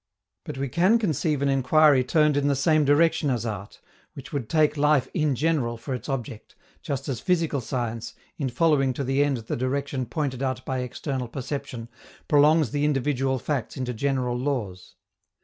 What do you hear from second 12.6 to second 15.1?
the individual facts into general laws.